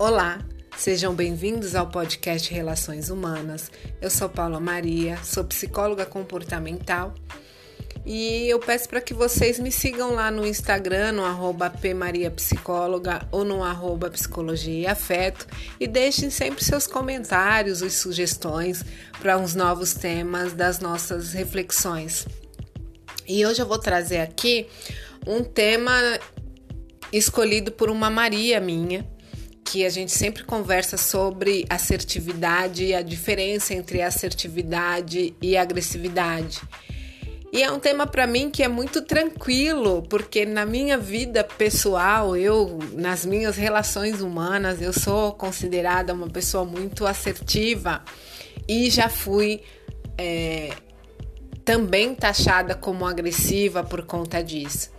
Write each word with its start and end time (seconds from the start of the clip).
Olá, 0.00 0.38
sejam 0.78 1.14
bem-vindos 1.14 1.74
ao 1.74 1.86
podcast 1.86 2.50
Relações 2.54 3.10
Humanas. 3.10 3.70
Eu 4.00 4.08
sou 4.08 4.30
Paula 4.30 4.58
Maria, 4.58 5.18
sou 5.22 5.44
psicóloga 5.44 6.06
comportamental 6.06 7.14
e 8.06 8.48
eu 8.48 8.58
peço 8.58 8.88
para 8.88 9.02
que 9.02 9.12
vocês 9.12 9.58
me 9.58 9.70
sigam 9.70 10.14
lá 10.14 10.30
no 10.30 10.46
Instagram, 10.46 11.12
no 11.12 11.22
arroba 11.22 11.68
pmariapsicóloga 11.68 13.28
ou 13.30 13.44
no 13.44 13.62
arroba 13.62 14.08
psicologia 14.08 14.80
e 14.80 14.86
afeto 14.86 15.46
e 15.78 15.86
deixem 15.86 16.30
sempre 16.30 16.64
seus 16.64 16.86
comentários 16.86 17.82
e 17.82 17.90
sugestões 17.90 18.82
para 19.20 19.36
uns 19.36 19.54
novos 19.54 19.92
temas 19.92 20.54
das 20.54 20.80
nossas 20.80 21.34
reflexões. 21.34 22.26
E 23.28 23.44
hoje 23.44 23.60
eu 23.60 23.66
vou 23.66 23.78
trazer 23.78 24.20
aqui 24.20 24.66
um 25.26 25.44
tema 25.44 25.92
escolhido 27.12 27.70
por 27.70 27.90
uma 27.90 28.08
Maria 28.08 28.58
minha, 28.62 29.06
que 29.70 29.86
a 29.86 29.88
gente 29.88 30.10
sempre 30.10 30.42
conversa 30.42 30.96
sobre 30.96 31.64
assertividade 31.70 32.86
e 32.86 32.92
a 32.92 33.02
diferença 33.02 33.72
entre 33.72 34.02
assertividade 34.02 35.32
e 35.40 35.56
agressividade. 35.56 36.60
E 37.52 37.62
é 37.62 37.70
um 37.70 37.78
tema 37.78 38.04
para 38.04 38.26
mim 38.26 38.50
que 38.50 38.64
é 38.64 38.68
muito 38.68 39.02
tranquilo, 39.02 40.02
porque 40.10 40.44
na 40.44 40.66
minha 40.66 40.98
vida 40.98 41.44
pessoal, 41.44 42.36
eu 42.36 42.80
nas 42.94 43.24
minhas 43.24 43.56
relações 43.56 44.20
humanas, 44.20 44.82
eu 44.82 44.92
sou 44.92 45.34
considerada 45.34 46.12
uma 46.12 46.28
pessoa 46.28 46.64
muito 46.64 47.06
assertiva 47.06 48.02
e 48.66 48.90
já 48.90 49.08
fui 49.08 49.62
é, 50.18 50.70
também 51.64 52.12
taxada 52.12 52.74
como 52.74 53.06
agressiva 53.06 53.84
por 53.84 54.02
conta 54.02 54.42
disso. 54.42 54.90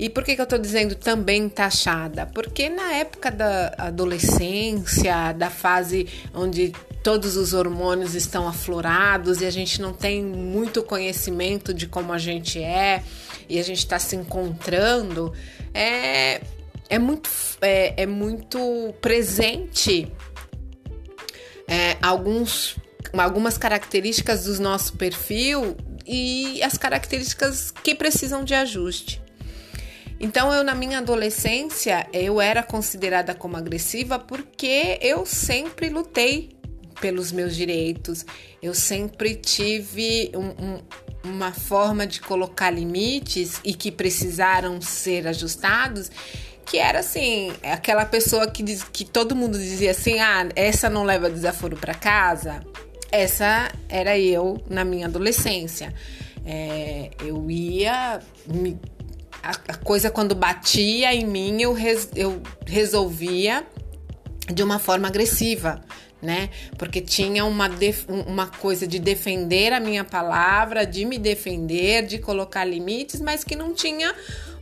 E 0.00 0.08
por 0.08 0.24
que, 0.24 0.34
que 0.34 0.40
eu 0.40 0.44
estou 0.44 0.58
dizendo 0.58 0.94
também 0.94 1.46
taxada? 1.46 2.24
Porque 2.24 2.70
na 2.70 2.94
época 2.94 3.30
da 3.30 3.74
adolescência, 3.76 5.34
da 5.34 5.50
fase 5.50 6.08
onde 6.32 6.72
todos 7.02 7.36
os 7.36 7.52
hormônios 7.52 8.14
estão 8.14 8.48
aflorados 8.48 9.42
e 9.42 9.44
a 9.44 9.50
gente 9.50 9.78
não 9.78 9.92
tem 9.92 10.24
muito 10.24 10.82
conhecimento 10.82 11.74
de 11.74 11.86
como 11.86 12.14
a 12.14 12.18
gente 12.18 12.58
é 12.58 13.02
e 13.46 13.58
a 13.58 13.62
gente 13.62 13.80
está 13.80 13.98
se 13.98 14.16
encontrando, 14.16 15.34
é, 15.74 16.40
é, 16.88 16.98
muito, 16.98 17.28
é, 17.60 18.02
é 18.02 18.06
muito 18.06 18.94
presente 19.02 20.10
é, 21.68 21.98
alguns, 22.00 22.74
algumas 23.12 23.58
características 23.58 24.44
do 24.44 24.58
nosso 24.62 24.94
perfil 24.94 25.76
e 26.06 26.62
as 26.62 26.78
características 26.78 27.70
que 27.70 27.94
precisam 27.94 28.42
de 28.42 28.54
ajuste. 28.54 29.20
Então, 30.20 30.52
eu 30.52 30.62
na 30.62 30.74
minha 30.74 30.98
adolescência, 30.98 32.06
eu 32.12 32.40
era 32.40 32.62
considerada 32.62 33.34
como 33.34 33.56
agressiva 33.56 34.18
porque 34.18 34.98
eu 35.00 35.24
sempre 35.24 35.88
lutei 35.88 36.50
pelos 37.00 37.32
meus 37.32 37.56
direitos, 37.56 38.26
eu 38.62 38.74
sempre 38.74 39.34
tive 39.34 40.30
um, 40.34 40.48
um, 40.62 40.80
uma 41.24 41.50
forma 41.50 42.06
de 42.06 42.20
colocar 42.20 42.70
limites 42.70 43.58
e 43.64 43.72
que 43.72 43.90
precisaram 43.90 44.82
ser 44.82 45.26
ajustados 45.26 46.10
que 46.70 46.78
era 46.78 47.00
assim, 47.00 47.52
aquela 47.64 48.04
pessoa 48.04 48.48
que, 48.48 48.62
diz, 48.62 48.84
que 48.84 49.04
todo 49.04 49.34
mundo 49.34 49.58
dizia 49.58 49.90
assim, 49.90 50.20
ah, 50.20 50.48
essa 50.54 50.88
não 50.88 51.02
leva 51.02 51.28
desaforo 51.28 51.76
para 51.76 51.94
casa. 51.94 52.64
Essa 53.10 53.72
era 53.88 54.16
eu 54.16 54.62
na 54.70 54.84
minha 54.84 55.06
adolescência. 55.06 55.92
É, 56.46 57.10
eu 57.24 57.50
ia 57.50 58.20
me 58.46 58.78
a, 59.42 59.74
coisa 59.76 60.10
quando 60.10 60.34
batia 60.34 61.14
em 61.14 61.26
mim, 61.26 61.62
eu, 61.62 61.72
res, 61.72 62.08
eu 62.14 62.42
resolvia 62.66 63.66
de 64.52 64.62
uma 64.62 64.78
forma 64.78 65.08
agressiva, 65.08 65.80
né? 66.20 66.50
Porque 66.76 67.00
tinha 67.00 67.44
uma, 67.44 67.68
def, 67.68 68.04
uma 68.08 68.46
coisa 68.46 68.86
de 68.86 68.98
defender 68.98 69.72
a 69.72 69.80
minha 69.80 70.04
palavra, 70.04 70.84
de 70.84 71.04
me 71.04 71.18
defender, 71.18 72.06
de 72.06 72.18
colocar 72.18 72.64
limites, 72.64 73.20
mas 73.20 73.44
que 73.44 73.56
não 73.56 73.72
tinha 73.72 74.14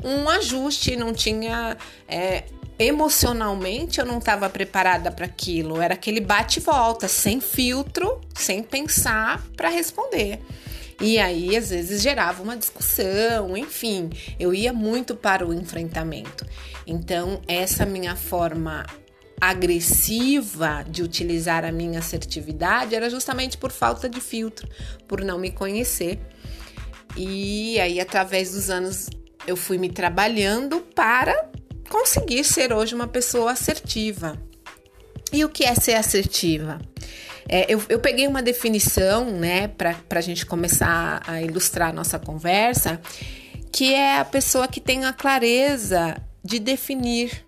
um 0.02 0.28
ajuste, 0.28 0.96
não 0.96 1.12
tinha. 1.12 1.76
É, 2.06 2.44
emocionalmente 2.78 3.98
eu 3.98 4.06
não 4.06 4.18
estava 4.18 4.48
preparada 4.48 5.10
para 5.10 5.26
aquilo. 5.26 5.80
Era 5.80 5.94
aquele 5.94 6.20
bate-volta, 6.20 7.08
sem 7.08 7.40
filtro, 7.40 8.20
sem 8.34 8.62
pensar 8.62 9.42
para 9.56 9.68
responder. 9.68 10.38
E 11.00 11.18
aí, 11.18 11.56
às 11.56 11.70
vezes, 11.70 12.02
gerava 12.02 12.42
uma 12.42 12.56
discussão, 12.56 13.56
enfim, 13.56 14.10
eu 14.38 14.52
ia 14.52 14.72
muito 14.72 15.14
para 15.14 15.46
o 15.46 15.54
enfrentamento. 15.54 16.44
Então, 16.86 17.40
essa 17.46 17.86
minha 17.86 18.16
forma 18.16 18.84
agressiva 19.40 20.84
de 20.88 21.02
utilizar 21.02 21.64
a 21.64 21.70
minha 21.70 22.00
assertividade 22.00 22.94
era 22.94 23.08
justamente 23.08 23.56
por 23.56 23.70
falta 23.70 24.08
de 24.08 24.20
filtro, 24.20 24.68
por 25.06 25.24
não 25.24 25.38
me 25.38 25.52
conhecer. 25.52 26.18
E 27.16 27.78
aí, 27.80 28.00
através 28.00 28.52
dos 28.52 28.68
anos, 28.68 29.08
eu 29.46 29.56
fui 29.56 29.78
me 29.78 29.88
trabalhando 29.88 30.80
para 30.80 31.48
conseguir 31.88 32.44
ser 32.44 32.72
hoje 32.72 32.94
uma 32.94 33.06
pessoa 33.06 33.52
assertiva. 33.52 34.36
E 35.32 35.44
o 35.44 35.48
que 35.48 35.64
é 35.64 35.74
ser 35.74 35.94
assertiva? 35.94 36.80
É, 37.48 37.72
eu, 37.72 37.82
eu, 37.88 37.98
peguei 37.98 38.26
uma 38.26 38.42
definição, 38.42 39.30
né, 39.30 39.68
para 39.68 39.96
a 40.10 40.20
gente 40.20 40.44
começar 40.44 41.22
a 41.26 41.40
ilustrar 41.40 41.88
a 41.88 41.92
nossa 41.92 42.18
conversa, 42.18 43.00
que 43.72 43.94
é 43.94 44.18
a 44.18 44.24
pessoa 44.24 44.68
que 44.68 44.80
tem 44.80 45.06
a 45.06 45.12
clareza 45.14 46.16
de 46.44 46.58
definir 46.58 47.44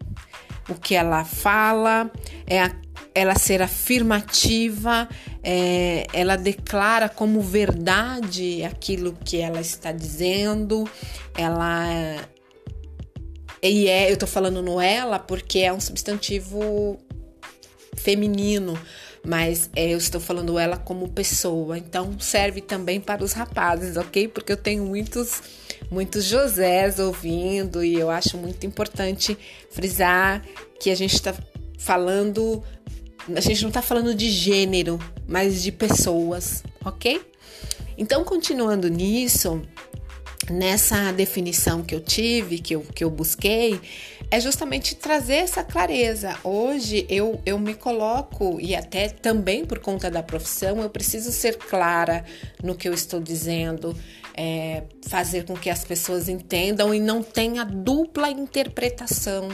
o 0.68 0.74
que 0.74 0.94
ela 0.94 1.24
fala, 1.24 2.10
é 2.46 2.62
a, 2.62 2.70
ela 3.14 3.34
ser 3.34 3.60
afirmativa, 3.60 5.08
é, 5.42 6.06
ela 6.12 6.36
declara 6.36 7.08
como 7.08 7.40
verdade 7.40 8.64
aquilo 8.64 9.12
que 9.24 9.38
ela 9.38 9.60
está 9.60 9.92
dizendo, 9.92 10.88
ela. 11.36 12.16
E 13.62 13.88
é, 13.88 14.10
eu 14.10 14.16
tô 14.16 14.26
falando 14.26 14.62
no 14.62 14.80
ela 14.80 15.18
porque 15.18 15.58
é 15.58 15.72
um 15.72 15.80
substantivo 15.80 16.98
feminino, 17.96 18.78
mas 19.24 19.68
é, 19.76 19.92
eu 19.92 19.98
estou 19.98 20.20
falando 20.20 20.58
ela 20.58 20.76
como 20.76 21.08
pessoa, 21.08 21.76
então 21.76 22.18
serve 22.18 22.60
também 22.60 23.00
para 23.00 23.22
os 23.22 23.32
rapazes, 23.32 23.96
ok? 23.96 24.28
Porque 24.28 24.52
eu 24.52 24.56
tenho 24.56 24.84
muitos, 24.84 25.42
muitos 25.90 26.24
Josés 26.24 26.98
ouvindo 26.98 27.84
e 27.84 27.94
eu 27.94 28.10
acho 28.10 28.38
muito 28.38 28.66
importante 28.66 29.36
frisar 29.70 30.42
que 30.78 30.90
a 30.90 30.94
gente 30.94 31.14
está 31.14 31.34
falando, 31.78 32.62
a 33.34 33.40
gente 33.40 33.62
não 33.62 33.68
está 33.68 33.82
falando 33.82 34.14
de 34.14 34.30
gênero, 34.30 34.98
mas 35.28 35.62
de 35.62 35.70
pessoas, 35.70 36.62
ok? 36.84 37.20
Então, 37.98 38.24
continuando 38.24 38.88
nisso, 38.88 39.60
nessa 40.50 41.12
definição 41.12 41.82
que 41.82 41.94
eu 41.94 42.00
tive, 42.00 42.58
que 42.58 42.74
eu, 42.74 42.80
que 42.80 43.04
eu 43.04 43.10
busquei, 43.10 43.78
é 44.30 44.38
justamente 44.38 44.94
trazer 44.94 45.34
essa 45.34 45.64
clareza. 45.64 46.36
Hoje 46.44 47.04
eu, 47.08 47.40
eu 47.44 47.58
me 47.58 47.74
coloco, 47.74 48.58
e 48.60 48.76
até 48.76 49.08
também 49.08 49.64
por 49.64 49.80
conta 49.80 50.10
da 50.10 50.22
profissão, 50.22 50.80
eu 50.80 50.88
preciso 50.88 51.32
ser 51.32 51.56
clara 51.56 52.24
no 52.62 52.76
que 52.76 52.88
eu 52.88 52.94
estou 52.94 53.20
dizendo, 53.20 53.96
é, 54.34 54.84
fazer 55.08 55.44
com 55.44 55.54
que 55.54 55.68
as 55.68 55.84
pessoas 55.84 56.28
entendam 56.28 56.94
e 56.94 57.00
não 57.00 57.22
tenha 57.22 57.64
dupla 57.64 58.30
interpretação. 58.30 59.48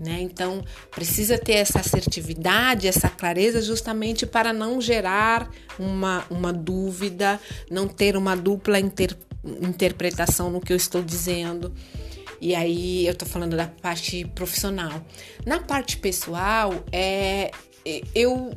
Né? 0.00 0.20
Então, 0.20 0.64
precisa 0.90 1.38
ter 1.38 1.52
essa 1.52 1.78
assertividade, 1.78 2.88
essa 2.88 3.08
clareza, 3.08 3.60
justamente 3.60 4.26
para 4.26 4.52
não 4.52 4.80
gerar 4.80 5.48
uma, 5.78 6.24
uma 6.30 6.52
dúvida, 6.52 7.38
não 7.70 7.86
ter 7.86 8.16
uma 8.16 8.34
dupla 8.34 8.80
interpretação 8.80 9.32
interpretação 9.44 10.50
no 10.50 10.60
que 10.60 10.72
eu 10.72 10.76
estou 10.76 11.02
dizendo. 11.02 11.74
E 12.42 12.56
aí 12.56 13.06
eu 13.06 13.14
tô 13.14 13.24
falando 13.24 13.56
da 13.56 13.68
parte 13.68 14.24
profissional. 14.34 15.00
Na 15.46 15.60
parte 15.60 15.96
pessoal, 15.96 16.74
é, 16.90 17.52
eu, 18.12 18.52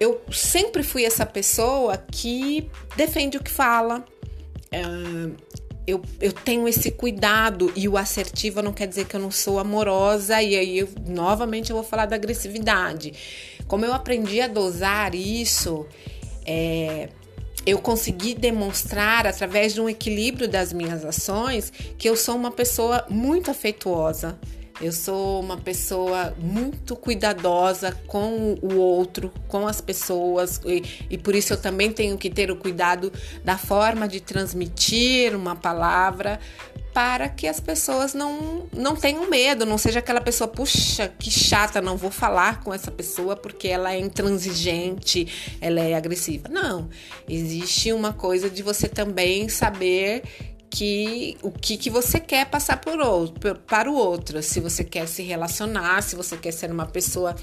eu 0.00 0.22
sempre 0.32 0.82
fui 0.82 1.04
essa 1.04 1.26
pessoa 1.26 1.98
que 1.98 2.66
defende 2.96 3.36
o 3.36 3.42
que 3.42 3.50
fala. 3.50 4.06
É, 4.72 4.80
eu, 5.86 6.00
eu 6.18 6.32
tenho 6.32 6.66
esse 6.66 6.90
cuidado 6.90 7.70
e 7.76 7.86
o 7.86 7.98
assertiva 7.98 8.62
não 8.62 8.72
quer 8.72 8.86
dizer 8.86 9.04
que 9.04 9.14
eu 9.14 9.20
não 9.20 9.30
sou 9.30 9.58
amorosa, 9.58 10.42
e 10.42 10.56
aí 10.56 10.78
eu, 10.78 10.88
novamente 11.06 11.68
eu 11.68 11.76
vou 11.76 11.84
falar 11.84 12.06
da 12.06 12.16
agressividade. 12.16 13.12
Como 13.68 13.84
eu 13.84 13.92
aprendi 13.92 14.40
a 14.40 14.48
dosar 14.48 15.14
isso, 15.14 15.86
é, 16.46 17.10
eu 17.66 17.78
consegui 17.78 18.32
demonstrar 18.32 19.26
através 19.26 19.74
de 19.74 19.80
um 19.80 19.88
equilíbrio 19.88 20.48
das 20.48 20.72
minhas 20.72 21.04
ações 21.04 21.72
que 21.98 22.08
eu 22.08 22.16
sou 22.16 22.36
uma 22.36 22.52
pessoa 22.52 23.04
muito 23.10 23.50
afetuosa. 23.50 24.38
Eu 24.80 24.92
sou 24.92 25.40
uma 25.40 25.56
pessoa 25.56 26.34
muito 26.38 26.94
cuidadosa 26.94 27.92
com 28.06 28.58
o 28.60 28.76
outro, 28.76 29.32
com 29.48 29.66
as 29.66 29.80
pessoas, 29.80 30.60
e, 30.66 31.06
e, 31.08 31.16
por 31.16 31.34
isso 31.34 31.54
eu 31.54 31.56
também 31.56 31.90
tenho 31.90 32.18
que 32.18 32.28
ter 32.28 32.50
o 32.50 32.56
cuidado 32.56 33.10
da 33.42 33.56
forma 33.56 34.06
de 34.06 34.20
transmitir 34.20 35.34
uma 35.34 35.56
palavra 35.56 36.38
para 36.96 37.28
que 37.28 37.46
as 37.46 37.60
pessoas 37.60 38.14
não, 38.14 38.70
não 38.72 38.96
tenham 38.96 39.28
medo, 39.28 39.66
não 39.66 39.76
seja 39.76 39.98
aquela 39.98 40.18
pessoa, 40.18 40.48
puxa, 40.48 41.12
que 41.18 41.30
chata, 41.30 41.82
não 41.82 41.94
vou 41.94 42.10
falar 42.10 42.62
com 42.62 42.72
essa 42.72 42.90
pessoa 42.90 43.36
porque 43.36 43.68
ela 43.68 43.92
é 43.92 43.98
intransigente, 44.00 45.58
ela 45.60 45.78
é 45.78 45.92
agressiva. 45.92 46.48
Não, 46.48 46.88
existe 47.28 47.92
uma 47.92 48.14
coisa 48.14 48.48
de 48.48 48.62
você 48.62 48.88
também 48.88 49.46
saber 49.46 50.22
que 50.70 51.36
o 51.42 51.50
que, 51.50 51.76
que 51.76 51.90
você 51.90 52.18
quer 52.18 52.46
passar 52.46 52.80
por 52.80 52.98
outro, 52.98 53.56
para 53.66 53.90
o 53.90 53.94
outro, 53.94 54.42
se 54.42 54.58
você 54.58 54.82
quer 54.82 55.06
se 55.06 55.22
relacionar, 55.22 56.02
se 56.02 56.16
você 56.16 56.34
quer 56.38 56.52
ser 56.52 56.70
uma 56.70 56.86
pessoa 56.86 57.36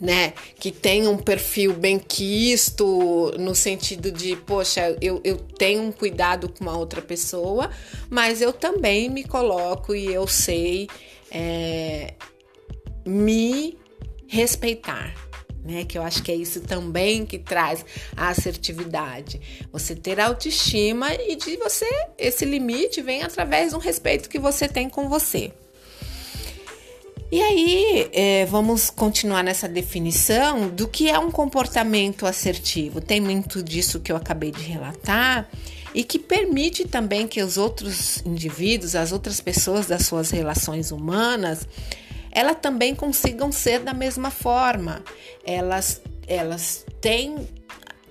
né, 0.00 0.32
que 0.56 0.70
tem 0.70 1.08
um 1.08 1.16
perfil 1.16 1.72
bem 1.72 1.98
quisto, 1.98 3.32
no 3.38 3.54
sentido 3.54 4.12
de, 4.12 4.36
poxa, 4.36 4.96
eu, 5.00 5.20
eu 5.24 5.36
tenho 5.36 5.82
um 5.82 5.92
cuidado 5.92 6.48
com 6.48 6.64
uma 6.64 6.76
outra 6.76 7.02
pessoa, 7.02 7.70
mas 8.08 8.40
eu 8.40 8.52
também 8.52 9.08
me 9.08 9.24
coloco 9.24 9.94
e 9.94 10.06
eu 10.06 10.26
sei 10.26 10.88
é, 11.30 12.14
me 13.06 13.76
respeitar. 14.26 15.14
Né, 15.64 15.84
que 15.84 15.98
eu 15.98 16.02
acho 16.02 16.22
que 16.22 16.32
é 16.32 16.34
isso 16.34 16.62
também 16.62 17.26
que 17.26 17.38
traz 17.38 17.84
a 18.16 18.28
assertividade. 18.28 19.68
Você 19.70 19.94
ter 19.94 20.18
autoestima 20.18 21.12
e 21.12 21.36
de 21.36 21.58
você, 21.58 21.84
esse 22.16 22.46
limite 22.46 23.02
vem 23.02 23.22
através 23.22 23.72
do 23.72 23.78
respeito 23.78 24.30
que 24.30 24.38
você 24.38 24.66
tem 24.66 24.88
com 24.88 25.10
você. 25.10 25.52
E 27.30 27.42
aí, 27.42 28.08
é, 28.14 28.46
vamos 28.46 28.88
continuar 28.88 29.44
nessa 29.44 29.68
definição 29.68 30.70
do 30.70 30.88
que 30.88 31.10
é 31.10 31.18
um 31.18 31.30
comportamento 31.30 32.24
assertivo. 32.24 33.02
Tem 33.02 33.20
muito 33.20 33.62
disso 33.62 34.00
que 34.00 34.10
eu 34.10 34.16
acabei 34.16 34.50
de 34.50 34.62
relatar 34.62 35.46
e 35.94 36.02
que 36.02 36.18
permite 36.18 36.88
também 36.88 37.28
que 37.28 37.42
os 37.42 37.58
outros 37.58 38.22
indivíduos, 38.24 38.94
as 38.94 39.12
outras 39.12 39.42
pessoas 39.42 39.86
das 39.86 40.06
suas 40.06 40.30
relações 40.30 40.90
humanas, 40.90 41.68
elas 42.30 42.56
também 42.62 42.94
consigam 42.94 43.52
ser 43.52 43.80
da 43.80 43.92
mesma 43.92 44.30
forma. 44.30 45.02
Elas, 45.44 46.00
elas 46.26 46.86
têm 46.98 47.46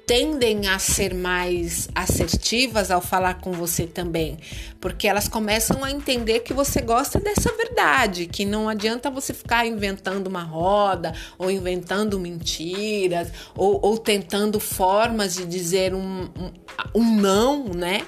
tendem 0.08 0.70
a 0.70 0.80
ser 0.80 1.14
mais 1.14 1.90
assertivas 1.94 2.90
ao 2.90 3.02
falar 3.02 3.42
com 3.42 3.52
você 3.52 3.86
também, 3.86 4.38
porque 4.80 5.06
elas 5.06 5.28
começam 5.28 5.84
a 5.84 5.92
entender 5.92 6.40
que 6.40 6.54
você 6.54 6.80
gosta 6.80 7.20
dessa 7.20 7.52
verdade, 7.52 8.26
que 8.26 8.46
não 8.46 8.70
adianta 8.70 9.12
você 9.12 9.34
ficar 9.34 9.68
inventando 9.68 10.28
uma 10.28 10.44
roda 10.44 11.14
ou 11.38 11.52
inventando 11.52 12.18
mentiras 12.18 13.28
ou, 13.54 13.82
ou 13.84 13.98
tentando 13.98 14.62
formas 14.62 15.36
de 15.36 15.46
dizer 15.46 15.94
um, 15.94 16.22
um, 16.24 16.54
um 16.96 17.16
não, 17.18 17.66
né? 17.66 18.08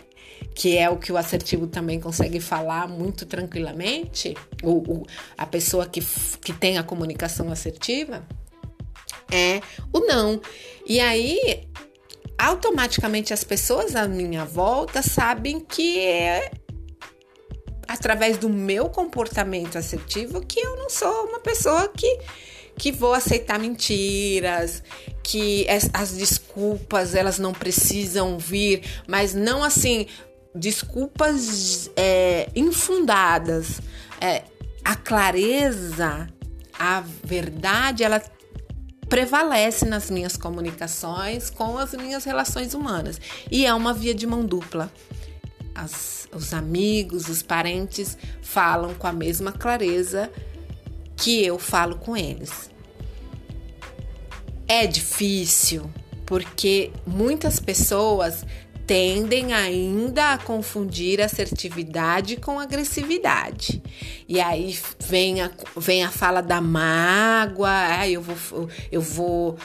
que 0.55 0.77
é 0.77 0.89
o 0.89 0.97
que 0.97 1.11
o 1.11 1.17
assertivo 1.17 1.67
também 1.67 1.99
consegue 1.99 2.39
falar 2.41 2.87
muito 2.87 3.25
tranquilamente, 3.25 4.35
ou, 4.61 5.05
a 5.37 5.45
pessoa 5.45 5.85
que, 5.85 6.01
que 6.41 6.51
tem 6.51 6.77
a 6.77 6.83
comunicação 6.83 7.49
assertiva, 7.49 8.25
é 9.31 9.61
o 9.93 10.01
não. 10.01 10.41
E 10.85 10.99
aí 10.99 11.68
automaticamente 12.39 13.33
as 13.33 13.43
pessoas 13.43 13.95
à 13.95 14.07
minha 14.07 14.45
volta 14.45 15.01
sabem 15.01 15.59
que 15.59 15.99
é 15.99 16.51
através 17.87 18.37
do 18.37 18.47
meu 18.47 18.89
comportamento 18.89 19.77
assertivo 19.77 20.41
que 20.41 20.59
eu 20.59 20.77
não 20.77 20.89
sou 20.89 21.25
uma 21.25 21.39
pessoa 21.39 21.89
que 21.89 22.19
que 22.77 22.93
vou 22.93 23.13
aceitar 23.13 23.59
mentiras, 23.59 24.81
que 25.21 25.69
as, 25.69 25.89
as 25.93 26.11
desculpas 26.13 27.13
elas 27.13 27.37
não 27.37 27.53
precisam 27.53 28.39
vir, 28.39 28.83
mas 29.05 29.33
não 29.33 29.61
assim 29.61 30.07
desculpas 30.55 31.91
é, 31.97 32.49
infundadas. 32.55 33.81
É, 34.21 34.43
a 34.83 34.95
clareza, 34.95 36.29
a 36.79 37.03
verdade, 37.23 38.03
ela 38.03 38.21
prevalece 39.09 39.85
nas 39.85 40.11
minhas 40.11 40.37
comunicações 40.37 41.49
com 41.49 41.77
as 41.77 41.93
minhas 41.93 42.23
relações 42.23 42.73
humanas. 42.73 43.19
E 43.49 43.65
é 43.65 43.73
uma 43.73 43.93
via 43.93 44.13
de 44.13 44.27
mão 44.27 44.45
dupla. 44.45 44.91
As, 45.73 46.27
os 46.31 46.53
amigos, 46.53 47.27
os 47.27 47.41
parentes 47.41 48.17
falam 48.41 48.93
com 48.93 49.07
a 49.07 49.11
mesma 49.13 49.51
clareza 49.51 50.31
que 51.17 51.43
eu 51.43 51.57
falo 51.57 51.97
com 51.97 52.15
eles. 52.15 52.69
É 54.67 54.85
difícil 54.85 55.89
porque 56.25 56.91
muitas 57.07 57.59
pessoas 57.59 58.45
tendem 58.89 59.53
ainda 59.53 60.33
a 60.33 60.37
confundir 60.39 61.21
assertividade 61.21 62.37
com 62.37 62.59
agressividade. 62.59 63.83
E 64.27 64.41
aí 64.41 64.79
vem 64.99 65.41
a, 65.41 65.51
vem 65.77 66.03
a 66.03 66.09
fala 66.09 66.41
da 66.41 66.59
mágoa, 66.59 67.69
ah, 67.69 68.09
eu 68.09 68.19
vou, 68.19 68.67
eu 68.91 68.99
vou 68.99 69.57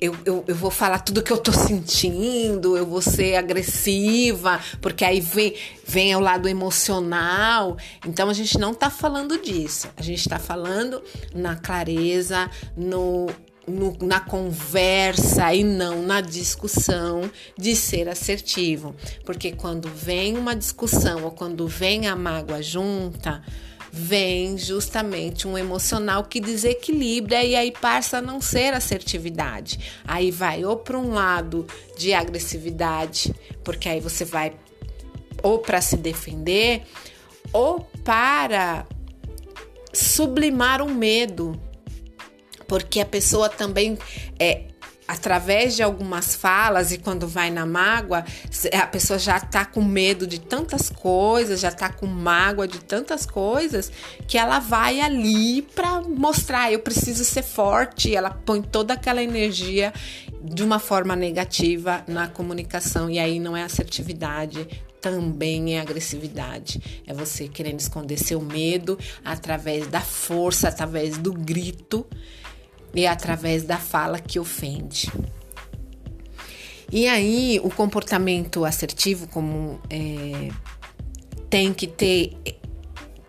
eu, 0.00 0.16
eu, 0.24 0.44
eu, 0.48 0.56
vou 0.56 0.72
falar 0.72 0.98
tudo 1.00 1.22
que 1.22 1.32
eu 1.32 1.36
tô 1.38 1.52
sentindo, 1.52 2.76
eu 2.76 2.84
vou 2.84 3.00
ser 3.00 3.36
agressiva, 3.36 4.58
porque 4.80 5.04
aí 5.04 5.20
vem, 5.20 5.54
vem 5.86 6.12
ao 6.12 6.20
lado 6.20 6.48
emocional. 6.48 7.76
Então 8.04 8.28
a 8.28 8.32
gente 8.32 8.58
não 8.58 8.74
tá 8.74 8.90
falando 8.90 9.38
disso. 9.38 9.88
A 9.96 10.02
gente 10.02 10.28
tá 10.28 10.38
falando 10.40 11.00
na 11.32 11.54
clareza, 11.54 12.50
no 12.76 13.28
no, 13.66 13.96
na 14.00 14.20
conversa 14.20 15.54
e 15.54 15.62
não 15.62 16.02
na 16.02 16.20
discussão 16.20 17.30
de 17.56 17.74
ser 17.76 18.08
assertivo. 18.08 18.94
Porque 19.24 19.52
quando 19.52 19.88
vem 19.88 20.36
uma 20.36 20.54
discussão 20.54 21.24
ou 21.24 21.30
quando 21.30 21.66
vem 21.66 22.06
a 22.06 22.16
mágoa 22.16 22.62
junta, 22.62 23.42
vem 23.92 24.56
justamente 24.56 25.48
um 25.48 25.58
emocional 25.58 26.24
que 26.24 26.40
desequilibra 26.40 27.42
e 27.42 27.56
aí 27.56 27.72
passa 27.72 28.18
a 28.18 28.22
não 28.22 28.40
ser 28.40 28.74
assertividade. 28.74 30.00
Aí 30.04 30.30
vai 30.30 30.64
ou 30.64 30.76
para 30.76 30.98
um 30.98 31.12
lado 31.12 31.66
de 31.96 32.12
agressividade, 32.12 33.34
porque 33.64 33.88
aí 33.88 34.00
você 34.00 34.24
vai 34.24 34.52
ou 35.42 35.58
para 35.58 35.80
se 35.80 35.96
defender 35.96 36.82
ou 37.52 37.80
para 38.04 38.86
sublimar 39.92 40.80
o 40.82 40.90
medo 40.90 41.60
porque 42.70 43.00
a 43.00 43.04
pessoa 43.04 43.48
também 43.48 43.98
é 44.38 44.66
através 45.08 45.74
de 45.74 45.82
algumas 45.82 46.36
falas 46.36 46.92
e 46.92 46.98
quando 46.98 47.26
vai 47.26 47.50
na 47.50 47.66
mágoa, 47.66 48.24
a 48.72 48.86
pessoa 48.86 49.18
já 49.18 49.38
está 49.38 49.64
com 49.64 49.82
medo 49.82 50.24
de 50.24 50.38
tantas 50.38 50.88
coisas, 50.88 51.58
já 51.58 51.70
está 51.70 51.92
com 51.92 52.06
mágoa 52.06 52.68
de 52.68 52.78
tantas 52.78 53.26
coisas, 53.26 53.90
que 54.28 54.38
ela 54.38 54.60
vai 54.60 55.00
ali 55.00 55.62
para 55.62 56.00
mostrar, 56.02 56.72
eu 56.72 56.78
preciso 56.78 57.24
ser 57.24 57.42
forte, 57.42 58.14
ela 58.14 58.30
põe 58.30 58.62
toda 58.62 58.94
aquela 58.94 59.20
energia 59.20 59.92
de 60.40 60.62
uma 60.62 60.78
forma 60.78 61.16
negativa 61.16 62.04
na 62.06 62.28
comunicação. 62.28 63.10
E 63.10 63.18
aí 63.18 63.40
não 63.40 63.56
é 63.56 63.64
assertividade, 63.64 64.64
também 65.00 65.76
é 65.76 65.80
agressividade. 65.80 67.02
É 67.04 67.12
você 67.12 67.48
querendo 67.48 67.80
esconder 67.80 68.16
seu 68.16 68.40
medo 68.40 68.96
através 69.24 69.88
da 69.88 70.00
força, 70.00 70.68
através 70.68 71.18
do 71.18 71.32
grito 71.32 72.06
e 72.94 73.06
através 73.06 73.62
da 73.62 73.76
fala 73.76 74.18
que 74.18 74.38
ofende. 74.38 75.10
E 76.92 77.06
aí, 77.06 77.60
o 77.62 77.70
comportamento 77.70 78.64
assertivo, 78.64 79.28
como 79.28 79.80
é, 79.88 80.50
tem 81.48 81.72
que 81.72 81.86
ter 81.86 82.36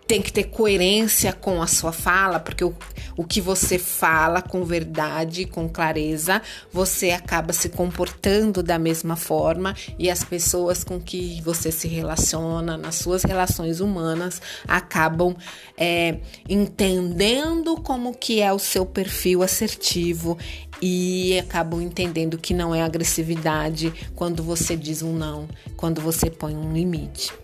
tem 0.06 0.20
que 0.20 0.32
ter 0.32 0.44
coerência 0.44 1.32
com 1.32 1.62
a 1.62 1.66
sua 1.66 1.92
fala, 1.92 2.38
porque 2.38 2.64
o, 2.64 2.74
o 3.16 3.24
que 3.24 3.40
você 3.40 3.78
fala 3.78 4.42
com 4.42 4.64
verdade, 4.64 5.46
com 5.46 5.68
clareza, 5.68 6.42
você 6.72 7.10
acaba 7.10 7.52
se 7.52 7.68
comportando 7.68 8.62
da 8.62 8.78
mesma 8.78 9.16
forma 9.16 9.74
e 9.98 10.10
as 10.10 10.24
pessoas 10.24 10.84
com 10.84 11.00
que 11.00 11.40
você 11.42 11.70
se 11.70 11.88
relaciona, 11.88 12.76
nas 12.76 12.96
suas 12.96 13.22
relações 13.22 13.80
humanas, 13.80 14.40
acabam 14.66 15.36
é, 15.76 16.18
entendendo 16.48 17.76
como 17.76 18.14
que 18.14 18.40
é 18.40 18.52
o 18.52 18.58
seu 18.58 18.84
perfil 18.84 19.42
assertivo 19.42 20.36
e 20.80 21.38
acabam 21.38 21.80
entendendo 21.80 22.36
que 22.36 22.52
não 22.52 22.74
é 22.74 22.82
agressividade 22.82 23.92
quando 24.14 24.42
você 24.42 24.76
diz 24.76 25.00
um 25.00 25.12
não, 25.12 25.48
quando 25.76 26.00
você 26.00 26.28
põe 26.28 26.56
um 26.56 26.72
limite. 26.72 27.41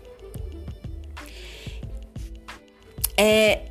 É, 3.21 3.65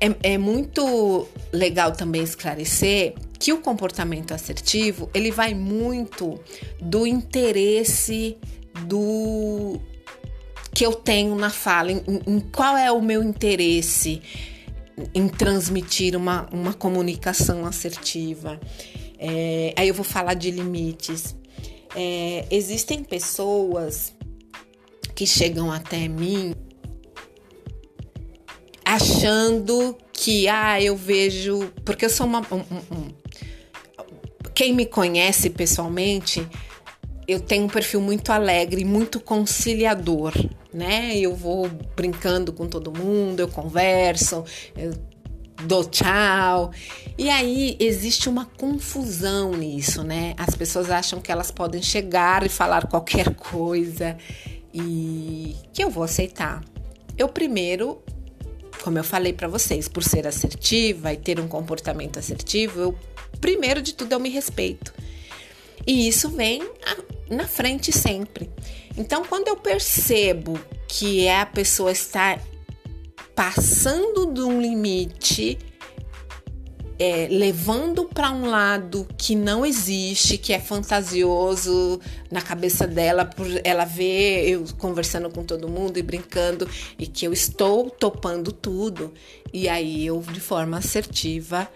é, 0.00 0.34
é 0.34 0.38
muito 0.38 1.26
legal 1.52 1.90
também 1.90 2.22
esclarecer 2.22 3.14
que 3.40 3.52
o 3.52 3.58
comportamento 3.60 4.32
assertivo 4.32 5.10
ele 5.12 5.32
vai 5.32 5.52
muito 5.52 6.40
do 6.80 7.04
interesse 7.04 8.38
do 8.86 9.80
que 10.72 10.86
eu 10.86 10.92
tenho 10.92 11.34
na 11.34 11.50
fala, 11.50 11.90
em, 11.90 12.02
em 12.24 12.38
qual 12.38 12.76
é 12.76 12.90
o 12.92 13.02
meu 13.02 13.20
interesse 13.20 14.22
em 15.12 15.26
transmitir 15.26 16.16
uma, 16.16 16.48
uma 16.52 16.72
comunicação 16.72 17.66
assertiva. 17.66 18.60
É, 19.18 19.74
aí 19.76 19.88
eu 19.88 19.94
vou 19.94 20.04
falar 20.04 20.34
de 20.34 20.52
limites. 20.52 21.34
É, 21.96 22.46
existem 22.48 23.02
pessoas 23.02 24.12
que 25.16 25.26
chegam 25.26 25.72
até 25.72 26.06
mim 26.06 26.54
achando 28.94 29.96
que 30.12 30.48
ah, 30.48 30.80
eu 30.80 30.96
vejo, 30.96 31.72
porque 31.84 32.04
eu 32.04 32.10
sou 32.10 32.26
uma 32.26 32.40
um, 32.50 32.60
um, 32.94 33.08
quem 34.54 34.72
me 34.72 34.86
conhece 34.86 35.50
pessoalmente, 35.50 36.46
eu 37.26 37.40
tenho 37.40 37.64
um 37.64 37.68
perfil 37.68 38.00
muito 38.00 38.30
alegre, 38.30 38.84
muito 38.84 39.18
conciliador, 39.18 40.32
né? 40.72 41.16
Eu 41.16 41.34
vou 41.34 41.68
brincando 41.96 42.52
com 42.52 42.66
todo 42.66 42.92
mundo, 42.92 43.40
eu 43.40 43.48
converso, 43.48 44.44
eu 44.76 44.92
dou 45.66 45.84
tchau. 45.84 46.70
E 47.18 47.28
aí 47.30 47.76
existe 47.80 48.28
uma 48.28 48.44
confusão 48.44 49.52
nisso, 49.52 50.04
né? 50.04 50.34
As 50.36 50.54
pessoas 50.54 50.90
acham 50.90 51.20
que 51.20 51.32
elas 51.32 51.50
podem 51.50 51.82
chegar 51.82 52.44
e 52.44 52.48
falar 52.48 52.86
qualquer 52.86 53.34
coisa 53.34 54.16
e 54.72 55.56
que 55.72 55.82
eu 55.82 55.90
vou 55.90 56.04
aceitar. 56.04 56.62
Eu 57.16 57.28
primeiro, 57.28 58.02
como 58.84 58.98
eu 58.98 59.04
falei 59.04 59.32
para 59.32 59.48
vocês, 59.48 59.88
por 59.88 60.04
ser 60.04 60.26
assertiva 60.26 61.10
e 61.10 61.16
ter 61.16 61.40
um 61.40 61.48
comportamento 61.48 62.18
assertivo, 62.18 62.80
eu 62.80 62.98
primeiro 63.40 63.80
de 63.80 63.94
tudo 63.94 64.12
eu 64.12 64.20
me 64.20 64.28
respeito. 64.28 64.92
E 65.86 66.06
isso 66.06 66.28
vem 66.28 66.62
na 67.30 67.48
frente 67.48 67.90
sempre. 67.90 68.50
Então, 68.94 69.24
quando 69.24 69.48
eu 69.48 69.56
percebo 69.56 70.60
que 70.86 71.26
a 71.30 71.46
pessoa 71.46 71.92
está 71.92 72.38
passando 73.34 74.26
de 74.34 74.42
um 74.42 74.60
limite, 74.60 75.56
é, 76.98 77.28
levando 77.30 78.04
para 78.04 78.30
um 78.30 78.46
lado 78.46 79.06
que 79.16 79.34
não 79.34 79.64
existe, 79.64 80.38
que 80.38 80.52
é 80.52 80.60
fantasioso 80.60 82.00
na 82.30 82.40
cabeça 82.40 82.86
dela, 82.86 83.24
por 83.24 83.46
ela 83.64 83.84
ver 83.84 84.48
eu 84.48 84.64
conversando 84.78 85.30
com 85.30 85.44
todo 85.44 85.68
mundo 85.68 85.98
e 85.98 86.02
brincando, 86.02 86.68
e 86.98 87.06
que 87.06 87.26
eu 87.26 87.32
estou 87.32 87.90
topando 87.90 88.52
tudo, 88.52 89.12
e 89.52 89.68
aí 89.68 90.06
eu, 90.06 90.20
de 90.20 90.40
forma 90.40 90.78
assertiva, 90.78 91.68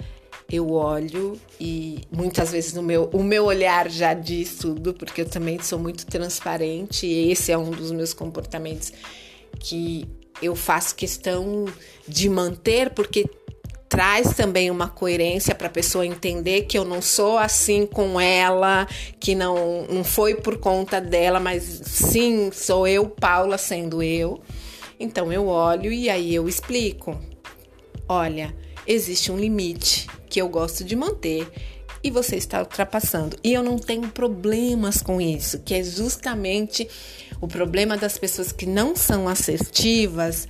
eu 0.51 0.71
olho 0.71 1.39
e 1.61 2.01
muitas 2.11 2.53
vezes 2.53 2.73
no 2.73 2.83
meu, 2.83 3.11
o 3.13 3.23
meu 3.23 3.45
olhar 3.45 3.91
já 3.91 4.15
diz 4.15 4.57
tudo, 4.57 4.95
porque 4.95 5.21
eu 5.21 5.29
também 5.29 5.61
sou 5.61 5.79
muito 5.79 6.07
transparente 6.07 7.07
e 7.07 7.31
esse 7.31 7.53
é 7.53 7.59
um 7.59 7.71
dos 7.71 7.93
meus 7.93 8.15
comportamentos 8.15 8.93
que 9.61 10.09
eu 10.41 10.57
faço 10.57 10.95
questão 10.95 11.67
de 12.07 12.31
manter, 12.31 12.91
porque 12.91 13.29
traz 13.89 14.35
também 14.35 14.71
uma 14.71 14.89
coerência 14.89 15.55
para 15.55 15.69
a 15.69 15.71
pessoa 15.71 16.07
entender 16.07 16.63
que 16.63 16.79
eu 16.79 16.85
não 16.85 17.01
sou 17.01 17.39
assim 17.39 17.87
com 17.87 18.21
ela, 18.21 18.87
que 19.19 19.35
não, 19.35 19.87
não 19.89 20.05
foi 20.05 20.35
por 20.35 20.59
conta 20.59 21.01
dela, 21.01 21.41
mas 21.41 21.63
sim, 21.63 22.51
sou 22.53 22.87
eu, 22.87 23.09
Paula, 23.09 23.57
sendo 23.57 24.03
eu. 24.03 24.41
Então 25.01 25.33
eu 25.33 25.47
olho 25.47 25.93
e 25.93 26.11
aí 26.11 26.35
eu 26.35 26.49
explico. 26.49 27.19
Olha, 28.09 28.55
existe 28.87 29.33
um 29.33 29.39
limite 29.39 30.07
que 30.29 30.41
eu 30.41 30.49
gosto 30.49 30.85
de 30.85 30.95
manter 30.95 31.49
e 32.03 32.11
você 32.11 32.37
está 32.37 32.61
ultrapassando. 32.61 33.37
E 33.43 33.53
eu 33.53 33.63
não 33.63 33.79
tenho 33.79 34.09
problemas 34.09 35.03
com 35.03 35.21
isso, 35.21 35.61
que 35.61 35.75
é 35.75 35.83
justamente 35.83 36.89
o 37.41 37.49
problema 37.49 37.97
das 37.97 38.19
pessoas 38.19 38.53
que 38.53 38.67
não 38.67 38.95
são 38.95 39.29
assertivas 39.29 40.47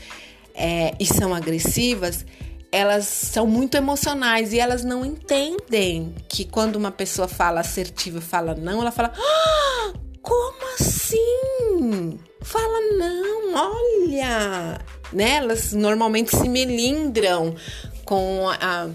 é, 0.54 0.94
e 0.98 1.06
são 1.06 1.34
agressivas. 1.34 2.24
Elas 2.70 3.06
são 3.06 3.46
muito 3.46 3.76
emocionais 3.76 4.52
e 4.52 4.58
elas 4.58 4.84
não 4.84 5.04
entendem 5.04 6.14
que 6.28 6.44
quando 6.44 6.76
uma 6.76 6.90
pessoa 6.90 7.26
fala 7.26 7.60
assertiva 7.60 8.20
fala 8.20 8.54
não, 8.54 8.80
ela 8.80 8.90
fala: 8.90 9.12
ah, 9.16 9.92
como 10.20 10.74
assim? 10.74 12.18
Fala 12.42 12.80
não, 12.98 13.54
olha, 13.54 14.78
né? 15.12 15.36
Elas 15.36 15.72
normalmente 15.72 16.36
se 16.36 16.48
melindram 16.48 17.56
com 18.04 18.48
a, 18.48 18.88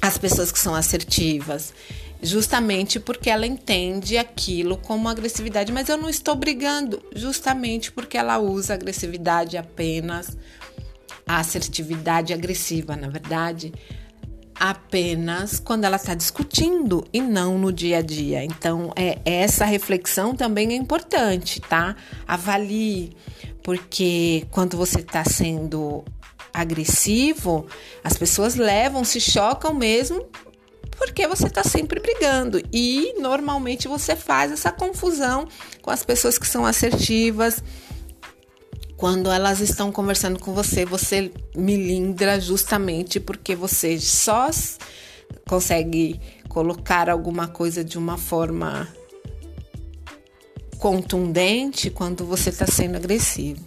as 0.00 0.18
pessoas 0.18 0.50
que 0.50 0.58
são 0.58 0.74
assertivas, 0.74 1.72
justamente 2.22 2.98
porque 2.98 3.30
ela 3.30 3.46
entende 3.46 4.16
aquilo 4.16 4.76
como 4.76 5.08
agressividade, 5.08 5.72
mas 5.72 5.88
eu 5.88 5.96
não 5.96 6.08
estou 6.08 6.34
brigando, 6.34 7.02
justamente 7.14 7.92
porque 7.92 8.16
ela 8.16 8.38
usa 8.38 8.74
agressividade 8.74 9.56
apenas 9.56 10.36
a 11.26 11.40
assertividade 11.40 12.32
agressiva, 12.32 12.94
na 12.94 13.08
verdade, 13.08 13.72
apenas 14.54 15.58
quando 15.58 15.84
ela 15.84 15.96
está 15.96 16.14
discutindo 16.14 17.04
e 17.12 17.20
não 17.20 17.58
no 17.58 17.72
dia 17.72 17.98
a 17.98 18.02
dia. 18.02 18.44
Então, 18.44 18.92
é 18.96 19.18
essa 19.24 19.64
reflexão 19.64 20.34
também 20.34 20.72
é 20.72 20.76
importante, 20.76 21.60
tá? 21.60 21.96
Avalie, 22.26 23.16
porque 23.62 24.46
quando 24.50 24.76
você 24.76 25.00
está 25.00 25.24
sendo 25.24 26.04
agressivo, 26.54 27.66
as 28.02 28.16
pessoas 28.16 28.54
levam, 28.54 29.04
se 29.04 29.20
chocam 29.20 29.74
mesmo 29.74 30.24
porque 30.96 31.26
você 31.26 31.46
está 31.46 31.62
sempre 31.62 32.00
brigando 32.00 32.60
e 32.72 33.14
normalmente 33.20 33.86
você 33.86 34.16
faz 34.16 34.50
essa 34.50 34.72
confusão 34.72 35.46
com 35.82 35.90
as 35.90 36.02
pessoas 36.02 36.38
que 36.38 36.46
são 36.46 36.64
assertivas. 36.64 37.62
Quando 38.96 39.30
elas 39.30 39.60
estão 39.60 39.92
conversando 39.92 40.38
com 40.38 40.54
você, 40.54 40.86
você 40.86 41.30
milindra 41.54 42.40
justamente 42.40 43.20
porque 43.20 43.54
você 43.54 44.00
só 44.00 44.48
consegue 45.46 46.18
colocar 46.48 47.10
alguma 47.10 47.46
coisa 47.46 47.84
de 47.84 47.98
uma 47.98 48.16
forma 48.16 48.88
contundente 50.78 51.90
quando 51.90 52.24
você 52.24 52.48
está 52.48 52.66
sendo 52.66 52.96
agressivo. 52.96 53.62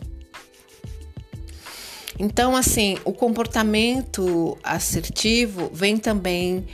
Então, 2.18 2.56
assim, 2.56 2.98
o 3.06 3.14
comportamento 3.14 4.58
assertivo 4.64 5.70
vem 5.72 5.96
também 5.96 6.66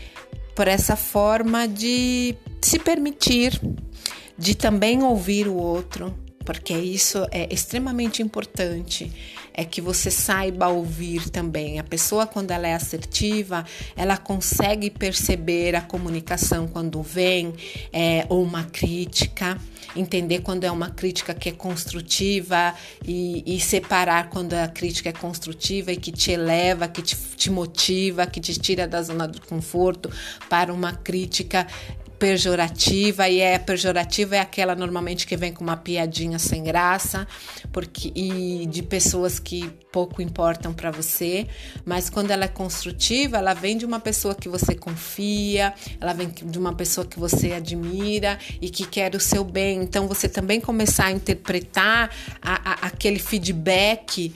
por 0.56 0.68
essa 0.68 0.96
forma 0.96 1.68
de 1.68 2.36
se 2.62 2.80
permitir, 2.80 3.62
de 4.38 4.56
também 4.56 5.04
ouvir 5.04 5.48
o 5.48 5.56
outro, 5.56 6.16
porque 6.46 6.74
isso 6.74 7.26
é 7.32 7.52
extremamente 7.52 8.22
importante 8.22 9.12
é 9.58 9.64
que 9.64 9.80
você 9.80 10.12
saiba 10.12 10.68
ouvir 10.68 11.30
também. 11.30 11.80
A 11.80 11.84
pessoa, 11.84 12.28
quando 12.28 12.52
ela 12.52 12.68
é 12.68 12.74
assertiva, 12.74 13.66
ela 13.96 14.18
consegue 14.18 14.90
perceber 14.90 15.76
a 15.76 15.82
comunicação 15.82 16.68
quando 16.68 17.02
vem, 17.02 17.54
é, 17.92 18.26
ou 18.28 18.44
uma 18.44 18.66
crítica, 18.66 19.58
entender 19.96 20.42
quando 20.42 20.66
é 20.66 20.72
uma 20.72 20.90
crítica 20.90 21.34
que 21.34 21.48
é 21.48 21.52
construtiva 21.54 22.76
e, 23.08 23.44
e, 23.46 23.60
separar 23.62 24.30
quando 24.30 24.54
a 24.54 24.68
crítica 24.68 25.10
é 25.10 25.14
construtiva 25.14 25.94
e 25.94 25.96
que 25.96 26.12
te 26.12 26.32
eleva, 26.32 26.90
que 26.90 27.02
te, 27.02 27.16
te 27.16 27.50
motiva, 27.50 28.28
que 28.28 28.42
te 28.42 28.60
tira 28.60 28.86
da 28.86 29.02
zona 29.02 29.26
do 29.26 29.40
conforto, 29.40 30.12
para 30.50 30.74
uma 30.74 30.92
crítica 30.92 31.66
pejorativa 32.20 33.28
e 33.30 33.40
é 33.40 33.58
pejorativa 33.58 34.36
é 34.36 34.40
aquela 34.40 34.76
normalmente 34.76 35.28
que 35.28 35.36
vem 35.36 35.54
com 35.54 35.64
uma 35.64 35.78
piadinha 35.78 36.40
sem 36.40 36.64
graça, 36.64 37.28
porque 37.72 38.12
e 38.16 38.66
de 38.68 38.82
pessoas 38.82 39.40
que 39.40 39.70
pouco 39.92 40.22
importam 40.22 40.74
para 40.74 40.92
você, 40.92 41.48
mas 41.86 42.10
quando 42.10 42.32
ela 42.32 42.46
é 42.46 42.50
construtiva, 42.50 43.38
ela 43.38 43.54
vem 43.54 43.78
de 43.78 43.86
uma 43.86 44.00
pessoa 44.00 44.36
que 44.36 44.50
você 44.50 44.76
confia, 44.76 45.74
ela 46.02 46.14
vem 46.14 46.30
de 46.30 46.60
uma 46.60 46.74
pessoa 46.74 47.06
que 47.06 47.20
você 47.20 47.54
admira 47.54 48.38
e 48.62 48.70
que 48.70 48.86
quer 48.86 49.16
o 49.16 49.20
seu 49.20 49.44
bem. 49.44 49.82
Então 49.82 50.08
você 50.08 50.28
também 50.28 50.60
começar 50.60 51.06
a 51.06 51.12
interpretar 51.12 52.10
a, 52.42 52.72
a, 52.72 52.74
aquele 52.88 53.20
feedback 53.20 54.34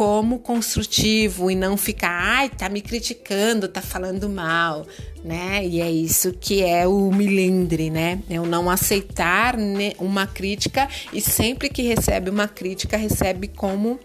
como 0.00 0.38
construtivo 0.38 1.50
e 1.50 1.54
não 1.54 1.76
ficar, 1.76 2.08
ai, 2.08 2.48
tá 2.48 2.70
me 2.70 2.80
criticando, 2.80 3.68
tá 3.68 3.82
falando 3.82 4.30
mal, 4.30 4.86
né? 5.22 5.62
E 5.62 5.78
é 5.78 5.90
isso 5.90 6.32
que 6.32 6.62
é 6.62 6.88
o 6.88 7.12
milindre, 7.12 7.90
né? 7.90 8.18
É 8.30 8.40
o 8.40 8.46
não 8.46 8.70
aceitar 8.70 9.56
uma 9.98 10.26
crítica 10.26 10.88
e 11.12 11.20
sempre 11.20 11.68
que 11.68 11.82
recebe 11.82 12.30
uma 12.30 12.48
crítica, 12.48 12.96
recebe 12.96 13.46
como 13.46 14.00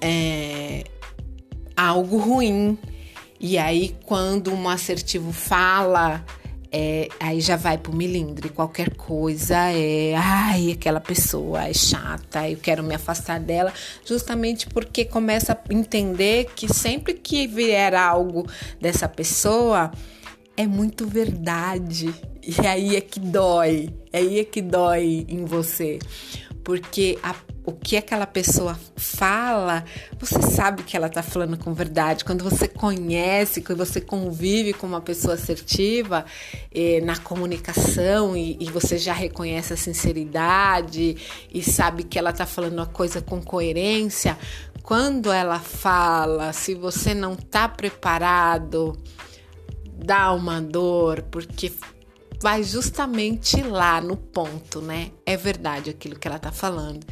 é, 0.00 0.84
algo 1.76 2.16
ruim. 2.16 2.78
E 3.40 3.58
aí, 3.58 3.96
quando 4.06 4.52
um 4.52 4.68
assertivo 4.68 5.32
fala 5.32 6.24
é, 6.72 7.08
aí 7.20 7.40
já 7.40 7.56
vai 7.56 7.76
pro 7.76 7.94
milindre. 7.94 8.48
Qualquer 8.48 8.96
coisa 8.96 9.56
é, 9.70 10.14
ai, 10.16 10.72
aquela 10.72 11.00
pessoa 11.00 11.68
é 11.68 11.74
chata, 11.74 12.48
eu 12.48 12.56
quero 12.56 12.82
me 12.82 12.94
afastar 12.94 13.38
dela, 13.38 13.72
justamente 14.04 14.66
porque 14.68 15.04
começa 15.04 15.52
a 15.52 15.74
entender 15.74 16.46
que 16.56 16.72
sempre 16.72 17.14
que 17.14 17.46
vier 17.46 17.94
algo 17.94 18.46
dessa 18.80 19.06
pessoa, 19.06 19.92
é 20.56 20.66
muito 20.66 21.06
verdade. 21.06 22.14
E 22.42 22.66
aí 22.66 22.96
é 22.96 23.00
que 23.00 23.20
dói, 23.20 23.90
aí 24.12 24.40
é 24.40 24.44
que 24.44 24.62
dói 24.62 25.26
em 25.28 25.44
você. 25.44 25.98
Porque 26.64 27.18
a 27.22 27.34
o 27.64 27.72
que 27.72 27.96
aquela 27.96 28.26
pessoa 28.26 28.78
fala, 28.96 29.84
você 30.18 30.42
sabe 30.42 30.82
que 30.82 30.96
ela 30.96 31.06
está 31.06 31.22
falando 31.22 31.56
com 31.56 31.72
verdade. 31.72 32.24
Quando 32.24 32.42
você 32.42 32.66
conhece, 32.66 33.62
quando 33.62 33.78
você 33.78 34.00
convive 34.00 34.72
com 34.72 34.86
uma 34.86 35.00
pessoa 35.00 35.34
assertiva 35.34 36.24
eh, 36.74 37.00
na 37.02 37.16
comunicação 37.16 38.36
e, 38.36 38.56
e, 38.60 38.70
você 38.70 38.98
já 38.98 39.12
reconhece 39.12 39.72
a 39.72 39.76
sinceridade 39.76 41.16
e 41.52 41.62
sabe 41.62 42.02
que 42.02 42.18
ela 42.18 42.30
está 42.30 42.46
falando 42.46 42.80
a 42.80 42.86
coisa 42.86 43.20
com 43.20 43.40
coerência, 43.40 44.36
quando 44.82 45.30
ela 45.30 45.60
fala, 45.60 46.52
se 46.52 46.74
você 46.74 47.14
não 47.14 47.34
está 47.34 47.68
preparado, 47.68 48.98
dá 49.86 50.32
uma 50.32 50.60
dor, 50.60 51.22
porque 51.30 51.72
vai 52.40 52.64
justamente 52.64 53.62
lá 53.62 54.00
no 54.00 54.16
ponto, 54.16 54.80
né? 54.80 55.12
É 55.24 55.36
verdade 55.36 55.90
aquilo 55.90 56.18
que 56.18 56.26
ela 56.26 56.40
tá 56.40 56.50
falando. 56.50 57.06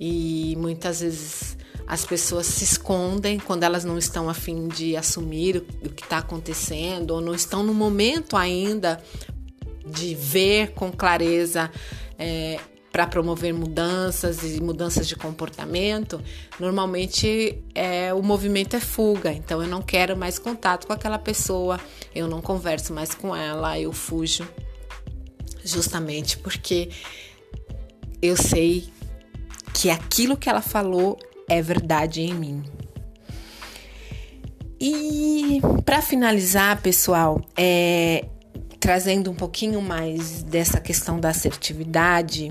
E 0.00 0.54
muitas 0.56 1.00
vezes 1.00 1.56
as 1.86 2.04
pessoas 2.04 2.46
se 2.46 2.64
escondem 2.64 3.38
quando 3.38 3.62
elas 3.62 3.84
não 3.84 3.96
estão 3.96 4.28
a 4.28 4.34
fim 4.34 4.68
de 4.68 4.94
assumir 4.94 5.64
o 5.82 5.88
que 5.88 6.02
está 6.02 6.18
acontecendo 6.18 7.12
ou 7.12 7.20
não 7.20 7.34
estão 7.34 7.62
no 7.62 7.72
momento 7.72 8.36
ainda 8.36 9.02
de 9.86 10.14
ver 10.14 10.72
com 10.72 10.92
clareza 10.92 11.70
é, 12.18 12.60
para 12.92 13.06
promover 13.06 13.54
mudanças 13.54 14.42
e 14.42 14.60
mudanças 14.60 15.08
de 15.08 15.16
comportamento, 15.16 16.20
normalmente 16.58 17.62
é, 17.74 18.12
o 18.12 18.22
movimento 18.22 18.76
é 18.76 18.80
fuga. 18.80 19.32
Então 19.32 19.62
eu 19.62 19.68
não 19.68 19.80
quero 19.80 20.16
mais 20.16 20.38
contato 20.38 20.86
com 20.86 20.92
aquela 20.92 21.18
pessoa, 21.18 21.80
eu 22.14 22.28
não 22.28 22.42
converso 22.42 22.92
mais 22.92 23.14
com 23.14 23.34
ela, 23.34 23.78
eu 23.78 23.92
fujo 23.92 24.46
justamente 25.64 26.36
porque 26.38 26.90
eu 28.20 28.36
sei 28.36 28.88
que 29.78 29.90
aquilo 29.90 30.36
que 30.36 30.50
ela 30.50 30.60
falou 30.60 31.16
é 31.48 31.62
verdade 31.62 32.20
em 32.20 32.34
mim. 32.34 32.64
E 34.80 35.60
para 35.84 36.02
finalizar, 36.02 36.82
pessoal, 36.82 37.40
é, 37.56 38.24
trazendo 38.80 39.30
um 39.30 39.36
pouquinho 39.36 39.80
mais 39.80 40.42
dessa 40.42 40.80
questão 40.80 41.20
da 41.20 41.28
assertividade, 41.28 42.50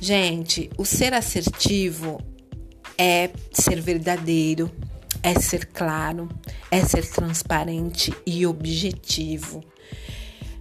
gente, 0.00 0.68
o 0.76 0.84
ser 0.84 1.14
assertivo 1.14 2.20
é 2.98 3.30
ser 3.52 3.80
verdadeiro, 3.80 4.68
é 5.22 5.38
ser 5.38 5.66
claro, 5.66 6.28
é 6.68 6.80
ser 6.84 7.08
transparente 7.08 8.12
e 8.26 8.44
objetivo. 8.44 9.62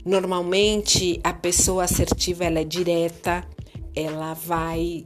Normalmente 0.05 1.19
a 1.23 1.33
pessoa 1.33 1.85
assertiva 1.85 2.43
ela 2.43 2.59
é 2.59 2.63
direta, 2.63 3.43
ela 3.95 4.35
vai 4.35 5.03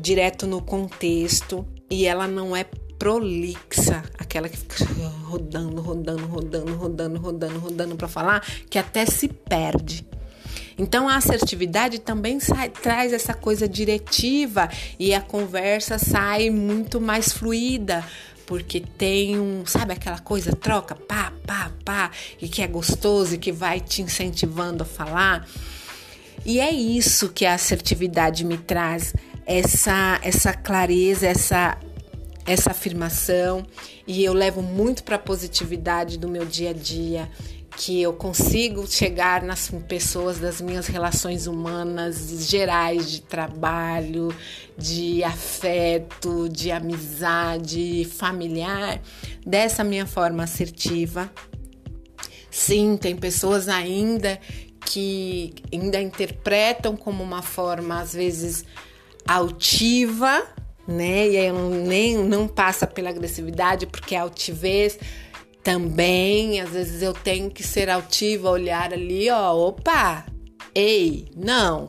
direto 0.00 0.46
no 0.46 0.62
contexto 0.62 1.66
e 1.90 2.06
ela 2.06 2.26
não 2.26 2.54
é 2.54 2.64
prolixa, 2.98 4.02
aquela 4.18 4.48
que 4.48 4.56
fica 4.56 4.84
rodando, 5.24 5.80
rodando, 5.80 6.26
rodando, 6.26 6.74
rodando, 6.74 7.18
rodando, 7.18 7.58
rodando 7.58 7.96
para 7.96 8.08
falar, 8.08 8.46
que 8.70 8.78
até 8.78 9.04
se 9.04 9.28
perde. 9.28 10.06
Então 10.78 11.08
a 11.08 11.16
assertividade 11.16 12.00
também 12.00 12.38
sai, 12.38 12.68
traz 12.68 13.12
essa 13.12 13.32
coisa 13.32 13.68
diretiva 13.68 14.68
e 14.98 15.14
a 15.14 15.20
conversa 15.20 15.98
sai 15.98 16.50
muito 16.50 17.00
mais 17.00 17.32
fluida, 17.32 18.04
porque 18.46 18.80
tem 18.80 19.38
um, 19.38 19.64
sabe 19.64 19.94
aquela 19.94 20.18
coisa, 20.18 20.54
troca, 20.54 20.94
pá, 20.94 21.32
pá, 21.46 21.72
pá, 21.84 22.10
e 22.40 22.48
que 22.48 22.62
é 22.62 22.66
gostoso 22.66 23.34
e 23.34 23.38
que 23.38 23.52
vai 23.52 23.80
te 23.80 24.02
incentivando 24.02 24.82
a 24.82 24.86
falar. 24.86 25.48
E 26.44 26.60
é 26.60 26.70
isso 26.70 27.30
que 27.30 27.44
a 27.44 27.54
assertividade 27.54 28.44
me 28.44 28.56
traz, 28.56 29.14
essa 29.46 30.20
essa 30.22 30.52
clareza, 30.52 31.26
essa 31.26 31.78
essa 32.44 32.70
afirmação, 32.70 33.66
e 34.06 34.24
eu 34.24 34.32
levo 34.32 34.62
muito 34.62 35.02
para 35.02 35.16
a 35.16 35.18
positividade 35.18 36.16
do 36.16 36.28
meu 36.28 36.44
dia 36.44 36.70
a 36.70 36.72
dia 36.72 37.28
que 37.76 38.00
eu 38.00 38.12
consigo 38.14 38.86
chegar 38.86 39.42
nas 39.42 39.70
pessoas 39.86 40.38
das 40.38 40.62
minhas 40.62 40.86
relações 40.86 41.46
humanas 41.46 42.48
gerais 42.48 43.10
de 43.10 43.20
trabalho, 43.20 44.34
de 44.78 45.22
afeto, 45.22 46.48
de 46.48 46.70
amizade 46.70 48.08
familiar, 48.16 49.00
dessa 49.44 49.84
minha 49.84 50.06
forma 50.06 50.44
assertiva. 50.44 51.30
Sim, 52.50 52.96
tem 52.96 53.14
pessoas 53.14 53.68
ainda 53.68 54.40
que 54.86 55.52
ainda 55.70 56.00
interpretam 56.00 56.96
como 56.96 57.22
uma 57.22 57.42
forma 57.42 58.00
às 58.00 58.14
vezes 58.14 58.64
altiva, 59.26 60.42
né? 60.86 61.28
E 61.28 61.36
aí 61.36 61.52
não, 61.52 61.70
nem 61.70 62.16
não 62.16 62.46
passa 62.46 62.86
pela 62.86 63.10
agressividade 63.10 63.86
porque 63.86 64.14
a 64.14 64.22
altivez 64.22 64.98
também, 65.62 66.60
às 66.60 66.70
vezes 66.70 67.02
eu 67.02 67.12
tenho 67.12 67.50
que 67.50 67.64
ser 67.64 67.90
altiva, 67.90 68.48
olhar 68.48 68.92
ali, 68.92 69.28
ó, 69.30 69.52
opa, 69.52 70.24
ei, 70.72 71.26
não. 71.34 71.88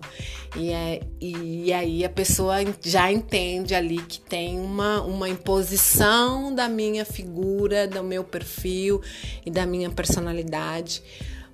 E, 0.56 0.72
é, 0.72 1.02
e 1.22 1.72
aí 1.72 2.04
a 2.04 2.10
pessoa 2.10 2.56
já 2.84 3.12
entende 3.12 3.76
ali 3.76 4.02
que 4.02 4.20
tem 4.20 4.60
uma, 4.60 5.04
uma 5.04 5.30
imposição 5.30 6.56
da 6.56 6.68
minha 6.68 7.06
figura, 7.06 7.88
do 7.88 8.04
meu 8.04 8.24
perfil 8.24 9.00
e 9.46 9.52
da 9.52 9.68
minha 9.68 9.92
personalidade, 9.92 11.04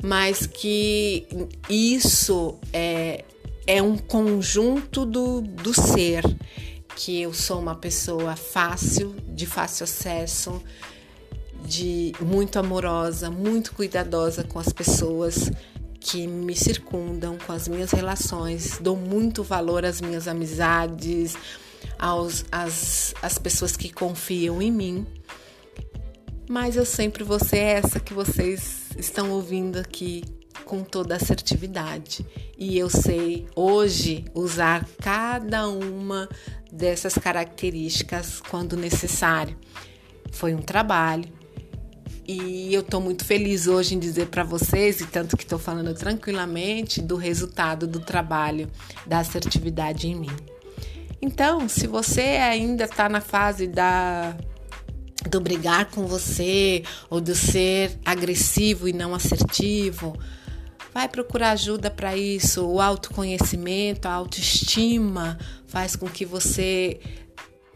mas 0.01 0.47
que 0.47 1.27
isso 1.69 2.57
é, 2.71 3.25
é 3.65 3.81
um 3.81 3.97
conjunto 3.97 5.05
do, 5.05 5.41
do 5.41 5.73
ser, 5.73 6.23
que 6.95 7.21
eu 7.21 7.33
sou 7.33 7.59
uma 7.59 7.75
pessoa 7.75 8.35
fácil, 8.35 9.15
de 9.27 9.45
fácil 9.45 9.85
acesso, 9.85 10.61
de 11.65 12.11
muito 12.19 12.59
amorosa, 12.59 13.31
muito 13.31 13.73
cuidadosa 13.73 14.43
com 14.43 14.59
as 14.59 14.71
pessoas 14.71 15.49
que 15.99 16.27
me 16.27 16.55
circundam, 16.55 17.37
com 17.37 17.53
as 17.53 17.67
minhas 17.67 17.91
relações, 17.91 18.77
dou 18.79 18.97
muito 18.97 19.41
valor 19.41 19.85
às 19.85 20.01
minhas 20.01 20.27
amizades, 20.27 21.35
aos, 21.97 22.43
às, 22.51 23.13
às 23.21 23.37
pessoas 23.37 23.77
que 23.77 23.91
confiam 23.91 24.61
em 24.61 24.71
mim. 24.71 25.07
Mas 26.49 26.75
eu 26.75 26.85
sempre 26.85 27.23
vou 27.23 27.39
ser 27.39 27.59
essa 27.59 28.01
que 28.01 28.13
vocês 28.13 28.89
estão 28.97 29.31
ouvindo 29.31 29.77
aqui 29.79 30.23
com 30.73 30.83
toda 30.83 31.15
assertividade. 31.15 32.25
E 32.57 32.79
eu 32.79 32.89
sei 32.89 33.45
hoje 33.55 34.25
usar 34.33 34.87
cada 34.99 35.69
uma 35.69 36.27
dessas 36.71 37.13
características 37.13 38.41
quando 38.41 38.75
necessário. 38.75 39.55
Foi 40.31 40.55
um 40.55 40.61
trabalho, 40.63 41.31
e 42.27 42.73
eu 42.73 42.81
estou 42.81 42.99
muito 42.99 43.23
feliz 43.23 43.67
hoje 43.67 43.93
em 43.93 43.99
dizer 43.99 44.29
para 44.29 44.43
vocês, 44.43 44.99
e 44.99 45.05
tanto 45.05 45.37
que 45.37 45.43
estou 45.43 45.59
falando 45.59 45.93
tranquilamente, 45.93 47.03
do 47.03 47.17
resultado 47.17 47.85
do 47.85 47.99
trabalho 47.99 48.67
da 49.05 49.19
assertividade 49.19 50.07
em 50.07 50.15
mim. 50.15 50.35
Então, 51.21 51.69
se 51.69 51.85
você 51.85 52.21
ainda 52.21 52.85
está 52.85 53.07
na 53.07 53.21
fase 53.21 53.67
da 53.67 54.35
do 55.29 55.39
brigar 55.39 55.85
com 55.85 56.05
você 56.05 56.83
ou 57.09 57.21
do 57.21 57.33
ser 57.33 57.97
agressivo 58.03 58.89
e 58.89 58.93
não 58.93 59.15
assertivo, 59.15 60.17
vai 60.93 61.07
procurar 61.07 61.51
ajuda 61.51 61.89
para 61.89 62.15
isso. 62.15 62.65
O 62.65 62.79
autoconhecimento, 62.79 64.07
a 64.07 64.13
autoestima 64.13 65.37
faz 65.67 65.95
com 65.95 66.07
que 66.07 66.25
você 66.25 66.99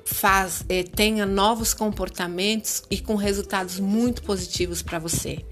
faz, 0.06 0.64
é, 0.70 0.84
tenha 0.84 1.26
novos 1.26 1.74
comportamentos 1.74 2.84
e 2.90 3.00
com 3.00 3.16
resultados 3.16 3.80
muito 3.80 4.22
positivos 4.22 4.82
para 4.82 5.00
você. 5.00 5.44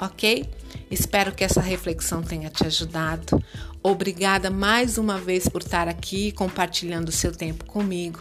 Ok? 0.00 0.44
Espero 0.90 1.32
que 1.32 1.44
essa 1.44 1.60
reflexão 1.60 2.22
tenha 2.22 2.50
te 2.50 2.66
ajudado. 2.66 3.42
Obrigada 3.82 4.50
mais 4.50 4.98
uma 4.98 5.18
vez 5.18 5.48
por 5.48 5.62
estar 5.62 5.88
aqui 5.88 6.32
compartilhando 6.32 7.08
o 7.08 7.12
seu 7.12 7.32
tempo 7.32 7.64
comigo. 7.64 8.20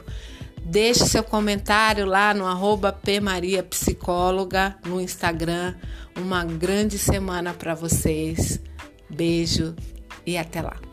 Deixe 0.70 1.08
seu 1.08 1.24
comentário 1.24 2.06
lá 2.06 2.32
no 2.32 2.46
arroba 2.46 2.94
pmariapsicóloga 2.94 4.78
no 4.86 5.02
Instagram. 5.02 5.74
Uma 6.16 6.46
grande 6.46 7.00
semana 7.00 7.56
para 7.56 7.74
vocês. 7.74 8.62
Beijo 9.10 9.76
e 10.24 10.38
até 10.38 10.62
lá. 10.62 10.89